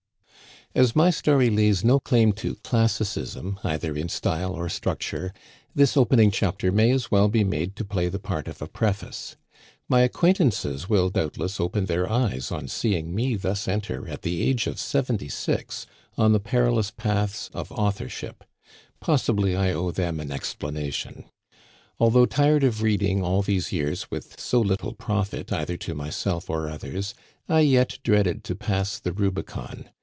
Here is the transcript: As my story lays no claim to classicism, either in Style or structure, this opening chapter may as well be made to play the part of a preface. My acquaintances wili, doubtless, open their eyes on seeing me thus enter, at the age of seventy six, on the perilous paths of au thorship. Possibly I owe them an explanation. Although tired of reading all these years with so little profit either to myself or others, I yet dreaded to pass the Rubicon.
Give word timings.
As 0.73 0.95
my 0.95 1.09
story 1.09 1.49
lays 1.49 1.83
no 1.83 1.99
claim 1.99 2.31
to 2.39 2.55
classicism, 2.63 3.59
either 3.61 3.93
in 3.93 4.07
Style 4.07 4.53
or 4.53 4.69
structure, 4.69 5.33
this 5.75 5.97
opening 5.97 6.31
chapter 6.31 6.71
may 6.71 6.91
as 6.91 7.11
well 7.11 7.27
be 7.27 7.43
made 7.43 7.75
to 7.75 7.83
play 7.83 8.07
the 8.07 8.19
part 8.19 8.47
of 8.47 8.61
a 8.61 8.67
preface. 8.67 9.35
My 9.89 9.99
acquaintances 9.99 10.87
wili, 10.87 11.09
doubtless, 11.09 11.59
open 11.59 11.87
their 11.87 12.09
eyes 12.09 12.53
on 12.53 12.69
seeing 12.69 13.13
me 13.13 13.35
thus 13.35 13.67
enter, 13.67 14.07
at 14.07 14.21
the 14.21 14.41
age 14.43 14.65
of 14.65 14.79
seventy 14.79 15.27
six, 15.27 15.87
on 16.17 16.31
the 16.31 16.39
perilous 16.39 16.89
paths 16.89 17.49
of 17.53 17.69
au 17.73 17.91
thorship. 17.91 18.45
Possibly 19.01 19.57
I 19.57 19.73
owe 19.73 19.91
them 19.91 20.21
an 20.21 20.31
explanation. 20.31 21.25
Although 21.99 22.25
tired 22.27 22.63
of 22.63 22.81
reading 22.81 23.21
all 23.21 23.41
these 23.41 23.73
years 23.73 24.09
with 24.09 24.39
so 24.39 24.61
little 24.61 24.93
profit 24.93 25.51
either 25.51 25.75
to 25.79 25.93
myself 25.93 26.49
or 26.49 26.69
others, 26.69 27.13
I 27.49 27.59
yet 27.59 27.99
dreaded 28.03 28.45
to 28.45 28.55
pass 28.55 28.99
the 28.99 29.11
Rubicon. 29.11 29.89